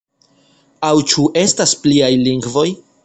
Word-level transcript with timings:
Aŭ 0.87 0.93
ĉu 1.11 1.25
estas 1.43 1.75
pliaj 1.85 2.11
lingvoj? 2.27 2.69